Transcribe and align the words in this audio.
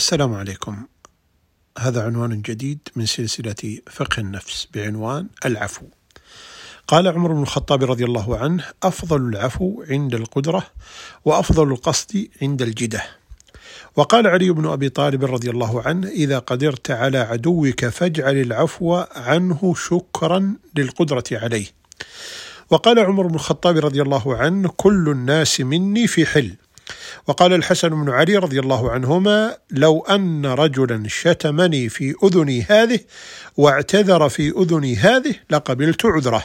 السلام 0.00 0.34
عليكم. 0.34 0.86
هذا 1.78 2.04
عنوان 2.04 2.42
جديد 2.42 2.78
من 2.96 3.06
سلسلة 3.06 3.78
فقه 3.90 4.20
النفس 4.20 4.68
بعنوان 4.74 5.26
العفو. 5.44 5.86
قال 6.88 7.08
عمر 7.08 7.32
بن 7.32 7.42
الخطاب 7.42 7.84
رضي 7.84 8.04
الله 8.04 8.38
عنه 8.38 8.64
أفضل 8.82 9.28
العفو 9.28 9.84
عند 9.90 10.14
القدرة 10.14 10.66
وأفضل 11.24 11.72
القصد 11.72 12.28
عند 12.42 12.62
الجدة. 12.62 13.02
وقال 13.96 14.26
علي 14.26 14.50
بن 14.50 14.66
أبي 14.66 14.88
طالب 14.88 15.24
رضي 15.24 15.50
الله 15.50 15.82
عنه 15.82 16.08
إذا 16.08 16.38
قدرت 16.38 16.90
على 16.90 17.18
عدوك 17.18 17.84
فاجعل 17.84 18.36
العفو 18.36 18.94
عنه 19.16 19.74
شكرا 19.76 20.54
للقدرة 20.76 21.24
عليه. 21.32 21.66
وقال 22.70 22.98
عمر 22.98 23.26
بن 23.26 23.34
الخطاب 23.34 23.76
رضي 23.76 24.02
الله 24.02 24.36
عنه 24.36 24.68
كل 24.76 25.08
الناس 25.08 25.60
مني 25.60 26.06
في 26.06 26.26
حل. 26.26 26.56
وقال 27.26 27.52
الحسن 27.52 27.88
بن 27.88 28.10
علي 28.10 28.36
رضي 28.36 28.60
الله 28.60 28.90
عنهما 28.90 29.56
لو 29.70 30.00
أن 30.00 30.46
رجلا 30.46 31.02
شتمني 31.08 31.88
في 31.88 32.14
أذني 32.24 32.66
هذه 32.70 33.00
واعتذر 33.56 34.28
في 34.28 34.48
أذني 34.48 34.96
هذه 34.96 35.34
لقبلت 35.50 36.06
عذره. 36.06 36.44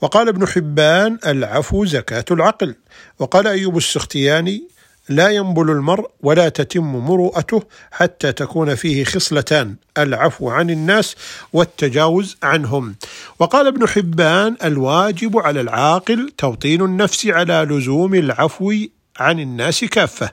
وقال 0.00 0.28
ابن 0.28 0.46
حبان 0.46 1.18
العفو 1.26 1.84
زكاة 1.84 2.24
العقل. 2.30 2.74
وقال 3.18 3.46
أيوب 3.46 3.76
السختياني 3.76 4.62
لا 5.08 5.28
ينبل 5.28 5.70
المرء 5.70 6.10
ولا 6.22 6.48
تتم 6.48 6.84
مروءته 6.84 7.62
حتى 7.90 8.32
تكون 8.32 8.74
فيه 8.74 9.04
خصلتان 9.04 9.76
العفو 9.98 10.50
عن 10.50 10.70
الناس 10.70 11.16
والتجاوز 11.52 12.36
عنهم. 12.42 12.94
وقال 13.38 13.66
ابن 13.66 13.88
حبان 13.88 14.56
الواجب 14.64 15.38
على 15.38 15.60
العاقل 15.60 16.32
توطين 16.38 16.82
النفس 16.82 17.26
على 17.26 17.66
لزوم 17.70 18.14
العفو 18.14 18.72
عن 19.18 19.40
الناس 19.40 19.84
كافة. 19.84 20.30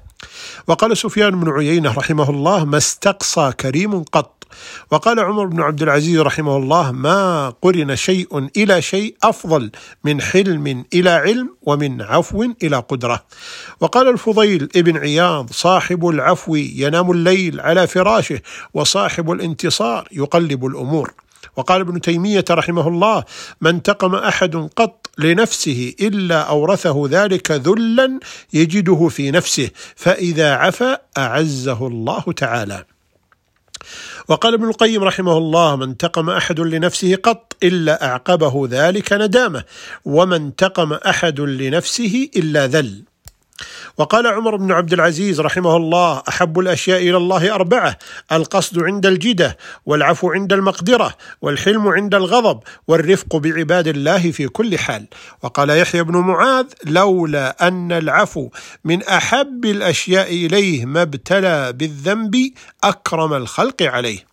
وقال 0.68 0.98
سفيان 0.98 1.40
بن 1.40 1.50
عيينة 1.50 1.94
رحمه 1.94 2.30
الله 2.30 2.66
ما 2.66 2.78
استقصى 2.78 3.52
كريم 3.60 4.04
قط. 4.04 4.38
وقال 4.92 5.20
عمر 5.20 5.46
بن 5.46 5.62
عبد 5.62 5.82
العزيز 5.82 6.20
رحمه 6.20 6.58
الله 6.58 6.92
ما 6.92 7.50
قرن 7.62 7.96
شيء 7.96 8.50
إلى 8.58 8.82
شيء 8.82 9.16
أفضل 9.24 9.72
من 10.04 10.22
حلم 10.22 10.86
إلى 10.94 11.10
علم 11.10 11.56
ومن 11.62 12.02
عفو 12.02 12.54
إلى 12.64 12.78
قدرة. 12.78 13.24
وقال 13.80 14.10
الفضيل 14.10 14.70
ابن 14.76 14.98
عياض 14.98 15.52
صاحب 15.52 16.08
العفو 16.08 16.56
ينام 16.56 17.12
الليل 17.12 17.60
على 17.60 17.88
فراشه 17.88 18.40
وصاحب 18.74 19.32
الانتصار 19.32 20.08
يقلب 20.12 20.66
الأمور. 20.66 21.14
وقال 21.56 21.82
ابن 21.82 22.02
تيمية 22.02 22.46
رحمه 22.52 22.88
الله 22.88 23.24
ما 23.62 23.70
انتقم 23.70 24.16
أحد 24.16 24.70
قط 24.76 25.01
لنفسه 25.24 25.94
إلا 26.02 26.42
أورثه 26.42 27.08
ذلك 27.10 27.52
ذلا 27.52 28.20
يجده 28.54 29.08
في 29.08 29.32
نفسه 29.32 29.70
فإذا 29.96 30.54
عفا 30.54 30.98
أعزه 31.18 31.88
الله 31.88 32.24
تعالى. 32.38 32.86
وقال 34.28 34.54
ابن 34.54 34.68
القيم 34.70 35.04
رحمه 35.04 35.38
الله 35.38 35.76
ما 35.76 35.86
انتقم 35.86 36.30
أحد 36.30 36.60
لنفسه 36.60 37.16
قط 37.16 37.56
إلا 37.64 38.06
أعقبه 38.06 38.68
ذلك 38.72 39.14
ندامة 39.14 39.64
وما 40.06 40.36
انتقم 40.36 40.94
أحد 40.94 41.40
لنفسه 41.40 42.30
إلا 42.36 42.68
ذل. 42.68 43.04
وقال 43.98 44.28
عمر 44.28 44.56
بن 44.56 44.72
عبد 44.72 44.94
العزيز 44.94 45.42
رحمه 45.42 45.78
الله 45.78 46.24
أحب 46.30 46.60
الأشياء 46.60 47.02
إلى 47.02 47.18
الله 47.18 47.56
أربعة 47.56 47.98
القصد 48.32 48.84
عند 48.84 49.06
الجدة 49.06 49.58
والعفو 49.86 50.32
عند 50.32 50.54
المقدرة 50.54 51.14
والحلم 51.42 51.88
عند 51.88 52.16
الغضب 52.16 52.60
والرفق 52.88 53.36
بعباد 53.36 53.88
الله 53.88 54.32
في 54.32 54.48
كل 54.48 54.78
حال. 54.78 55.06
وقال 55.44 55.70
يحيى 55.70 56.04
بن 56.04 56.18
معاذ 56.18 56.66
لولا 56.86 57.68
أن 57.68 57.92
العفو 57.92 58.50
من 58.86 59.04
أحب 59.04 59.66
الأشياء 59.66 60.28
إليه 60.28 60.86
ما 60.86 61.02
ابتلى 61.02 61.74
بالذنب 61.74 62.52
أكرم 62.84 63.34
الخلق 63.34 63.84
عليه. 63.84 64.31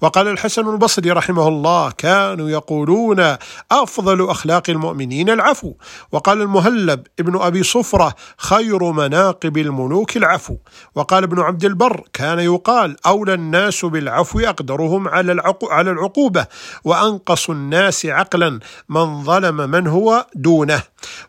وقال 0.00 0.28
الحسن 0.28 0.68
البصري 0.68 1.10
رحمه 1.10 1.48
الله 1.48 1.90
كانوا 1.90 2.50
يقولون 2.50 3.36
أفضل 3.72 4.30
أخلاق 4.30 4.70
المؤمنين 4.70 5.30
العفو. 5.30 5.74
وقال 6.12 6.42
المهلب 6.42 7.06
ابن 7.20 7.40
أبي 7.40 7.62
صفرة 7.62 8.14
خير 8.36 8.92
مناقب 8.92 9.58
الملوك 9.58 10.16
العفو. 10.16 10.56
وقال 10.94 11.24
ابن 11.24 11.40
عبد 11.40 11.64
البر 11.64 12.04
كان 12.12 12.38
يقال 12.38 12.96
أولى 13.06 13.34
الناس 13.34 13.84
بالعفو 13.84 14.40
أقدرهم 14.40 15.08
على 15.08 15.42
على 15.62 15.90
العقوبة 15.90 16.46
وأنقص 16.84 17.50
الناس 17.50 18.06
عقلا 18.06 18.60
من 18.88 19.24
ظلم 19.24 19.56
من 19.70 19.86
هو 19.86 20.26
دونه. 20.34 20.82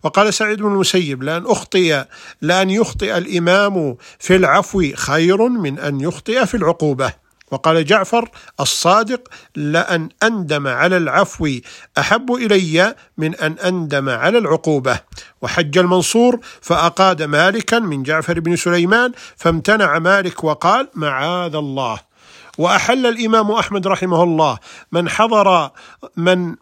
وقال 0.04 0.34
سعيد 0.34 0.62
بن 0.62 0.72
المسيب 0.72 1.24
لأن 1.24 1.46
أخطئ 1.46 2.04
لأن 2.42 2.70
يخطئ 2.70 3.18
الإمام 3.18 3.96
في 4.20 4.36
العفو 4.36 4.84
خير 4.96 5.48
من 5.48 5.80
أن 5.80 6.02
يخطئ 6.02 6.46
في 6.46 6.58
العقوبة. 6.58 7.21
وقال 7.52 7.86
جعفر 7.86 8.30
الصادق 8.60 9.28
لأن 9.56 10.10
أندم 10.24 10.68
على 10.68 10.98
العفو 10.98 11.50
أحب 11.98 12.34
إلي 12.34 12.96
من 13.18 13.36
أن 13.36 13.60
أندم 13.60 14.10
على 14.10 14.38
العقوبة. 14.38 15.00
وحج 15.42 15.78
المنصور 15.78 16.40
فأقاد 16.62 17.22
مالكا 17.24 17.80
من 17.80 18.04
جعفر 18.04 18.40
بن 18.40 18.56
سليمان 18.56 19.12
فامتنع 19.38 20.00
مالك 20.00 20.44
وقال 20.44 20.88
معاذ 20.96 21.56
الله. 21.56 22.00
وأحل 22.58 23.06
الإمام 23.06 23.52
أحمد 23.52 23.88
رحمه 23.88 24.24
الله 24.24 24.58
من 24.92 25.10
حضر 25.10 25.70
من 26.18 26.56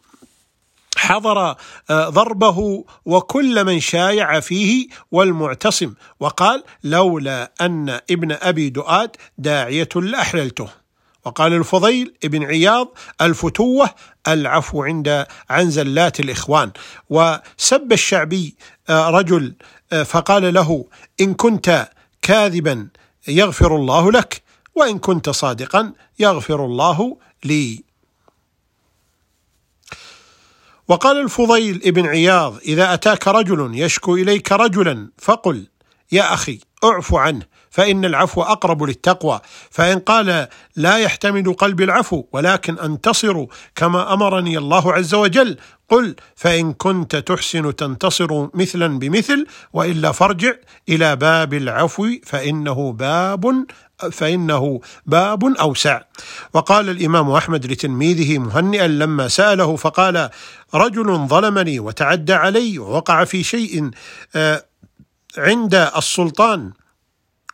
حضر 0.97 1.55
آه، 1.89 2.09
ضربه 2.09 2.85
وكل 3.05 3.66
من 3.66 3.79
شايع 3.79 4.39
فيه 4.39 4.88
والمعتصم. 5.11 5.94
وقال 6.19 6.63
لولا 6.83 7.51
أن 7.61 7.99
ابن 8.11 8.31
أبي 8.31 8.69
دؤاد 8.69 9.16
داعية 9.38 9.89
لأحللته. 9.95 10.78
وقال 11.25 11.53
الفضيل 11.53 12.13
ابن 12.24 12.44
عياض 12.44 12.88
الفتوة 13.22 13.90
العفو 14.28 14.84
عند 14.84 15.25
عن 15.50 15.69
زلات 15.69 16.19
الإخوان. 16.19 16.72
وسب 17.09 17.91
الشعبي 17.91 18.56
آه، 18.90 19.09
رجل 19.09 19.53
آه، 19.94 20.03
فقال 20.03 20.53
له 20.53 20.85
إن 21.22 21.34
كنت 21.34 21.90
كاذبا 22.22 22.88
يغفر 23.28 23.75
الله 23.75 24.12
لك 24.12 24.41
وإن 24.75 25.00
كنت 25.00 25.29
صادقا 25.29 25.94
يغفر 26.19 26.66
الله 26.66 27.18
لي. 27.44 27.84
وقال 30.88 31.18
الفضيل 31.18 31.81
ابن 31.85 32.06
عياض 32.06 32.58
إذا 32.58 32.94
أتاك 32.94 33.28
رجل 33.28 33.72
يشكو 33.74 34.16
إليك 34.16 34.52
رجلا 34.52 35.09
فقل 35.18 35.68
يا 36.12 36.34
أخي 36.34 36.59
اعف 36.84 37.13
عنه 37.13 37.41
فإن 37.69 38.06
العفو 38.06 38.41
أقرب 38.41 38.84
للتقوى. 38.84 39.40
فإن 39.69 40.00
قال 40.00 40.47
لا 40.75 40.97
يحتمل 40.97 41.53
قلبي 41.53 41.84
العفو 41.84 42.23
ولكن 42.31 42.79
أنتصر 42.79 43.45
كما 43.75 44.13
أمرني 44.13 44.57
الله 44.57 44.94
عز 44.94 45.13
وجل 45.13 45.57
قل 45.90 46.16
فإن 46.35 46.73
كنت 46.73 47.16
تحسن 47.16 47.75
تنتصر 47.75 48.47
مثلا 48.53 49.00
بمثل 49.00 49.47
وإلا 49.73 50.12
فارجع 50.12 50.53
إلى 50.90 51.16
باب 51.16 51.53
العفو 51.53 52.07
فإنه 52.23 52.91
باب 52.91 53.66
فإنه 54.11 54.81
باب 55.06 55.44
أوسع. 55.44 56.01
وقال 56.53 56.90
الإمام 56.90 57.31
أحمد 57.31 57.66
لتلميذه 57.66 58.38
مهنئا 58.38 58.88
لما 58.88 59.28
سأله 59.28 59.75
فقال 59.75 60.29
رجل 60.73 61.28
ظلمني 61.28 61.79
وتعدى 61.79 62.34
علي 62.34 62.79
ووقع 62.79 63.23
في 63.23 63.44
شيء 63.44 63.91
آه، 64.35 64.63
عند 65.38 65.75
السلطان. 65.75 66.73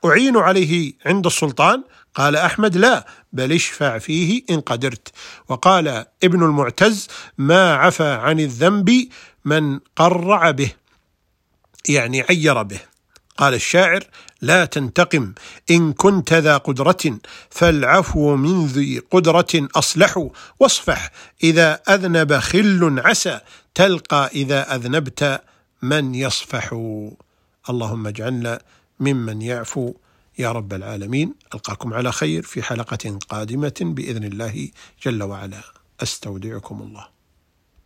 أعين 0.06 0.38
عليه 0.38 0.94
عند 1.06 1.26
السلطان. 1.26 1.84
قال 2.16 2.36
أحمد 2.36 2.78
لا 2.78 3.08
بل 3.34 3.52
اشفع 3.54 3.98
فيه 3.98 4.44
إن 4.50 4.62
قدرت. 4.62 5.12
وقال 5.48 6.06
ابن 6.24 6.44
المعتز 6.44 7.08
ما 7.38 7.76
عفى 7.76 8.08
عن 8.08 8.40
الذنب 8.40 9.10
من 9.46 9.80
قرع 9.96 10.52
به 10.52 10.72
يعني 11.90 12.22
عير 12.22 12.64
به. 12.64 12.80
قال 13.38 13.54
الشاعر 13.54 14.04
لا 14.42 14.66
تنتقم 14.66 15.34
إن 15.72 15.94
كنت 15.94 16.34
ذا 16.34 16.58
قدرة 16.58 17.20
فالعفو 17.50 18.36
من 18.36 18.66
ذي 18.66 19.02
قدرة 19.12 19.68
أصلح. 19.76 20.28
واصفح 20.60 21.12
إذا 21.44 21.74
أذنب 21.90 22.38
خل 22.38 23.02
عسى 23.06 23.40
تلقى 23.76 24.30
إذا 24.34 24.76
أذنبت 24.76 25.42
من 25.82 26.16
يصفح. 26.16 26.74
اللهم 27.70 28.08
اجعلنا 28.08 28.62
ممن 29.00 29.42
يعفو 29.42 29.94
يا 30.40 30.52
رب 30.52 30.74
العالمين. 30.74 31.34
ألقاكم 31.54 31.94
على 31.94 32.12
خير 32.12 32.42
في 32.44 32.64
حلقة 32.64 33.20
قادمة 33.30 33.74
بإذن 33.82 34.24
الله. 34.24 34.70
جل 35.04 35.24
وعلا. 35.24 35.62
أستودعكم 36.04 36.82
الله. 36.82 37.15